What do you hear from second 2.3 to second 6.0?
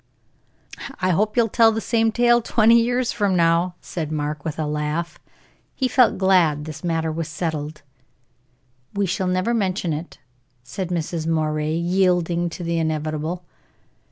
twenty years from now," said Mark, with a laugh. He